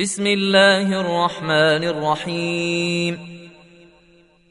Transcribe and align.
بسم 0.00 0.26
الله 0.26 1.00
الرحمن 1.00 1.84
الرحيم. 1.84 3.18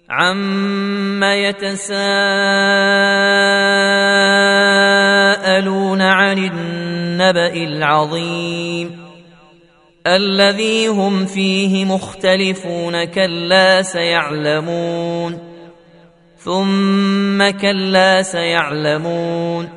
عم 0.09 1.24
يتساءلون 1.24 2.01
عن 6.02 6.38
النبأ 6.38 7.54
العظيم. 7.54 9.07
الذي 10.07 10.88
هم 10.88 11.25
فيه 11.25 11.86
مختلفون 11.86 13.04
كلا 13.04 13.82
سيعلمون. 13.82 15.39
ثم 16.38 17.50
كلا 17.50 18.21
سيعلمون. 18.21 19.77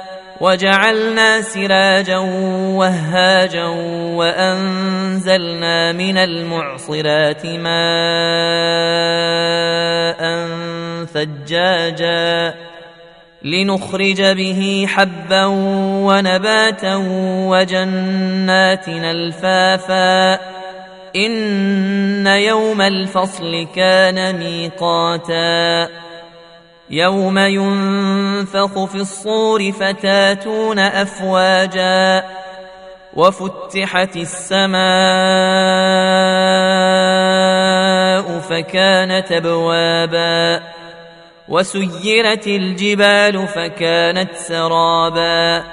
وجعلنا 0.41 1.41
سراجا 1.41 2.17
وهاجا 2.77 3.65
وأنزلنا 4.17 5.91
من 5.91 6.17
المعصرات 6.17 7.45
ماء 7.45 7.81
ثجاجا 11.05 12.53
لنخرج 13.43 14.21
به 14.21 14.85
حبا 14.87 15.45
ونباتا 16.05 16.95
وجنات 17.47 18.87
الفافا 18.87 20.33
إن 21.15 22.27
يوم 22.27 22.81
الفصل 22.81 23.67
كان 23.75 24.35
ميقاتا 24.35 25.87
يوم 26.91 27.37
ينفخ 27.37 28.85
في 28.85 28.95
الصور 28.95 29.71
فتاتون 29.71 30.79
أفواجا 30.79 32.23
وفتحت 33.13 34.15
السماء 34.15 34.81
فكانت 38.39 39.31
أبوابا 39.31 40.63
وسيرت 41.49 42.47
الجبال 42.47 43.47
فكانت 43.47 44.35
سرابا 44.35 45.63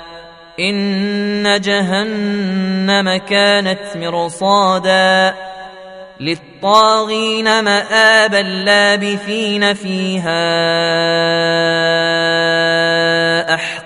إن 0.60 1.60
جهنم 1.60 3.16
كانت 3.16 3.96
مرصادا 3.96 5.34
للطاغين 6.20 7.64
مآبا 7.64 8.36
لابثين 8.36 9.74
فيها 9.74 10.87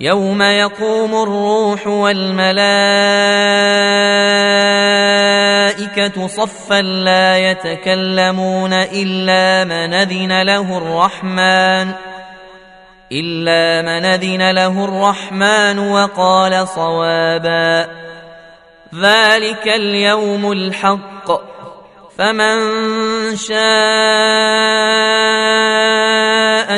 يوم 0.00 0.42
يقوم 0.42 1.14
الروح 1.22 1.86
والملائكة 1.86 2.56
صفا 6.26 6.82
لا 6.82 7.38
يتكلمون 7.38 8.72
إلا 8.72 9.64
من 9.64 9.94
أذن 9.94 10.42
له 10.42 10.78
الرحمن 10.78 11.92
إلا 13.12 13.82
من 13.82 14.04
أذن 14.04 14.50
له 14.50 14.84
الرحمن 14.84 15.78
وقال 15.78 16.68
صوابا 16.68 17.88
ذلك 18.94 19.68
اليوم 19.68 20.52
الحق 20.52 21.30
فمن 22.18 22.56
شاء 23.36 24.95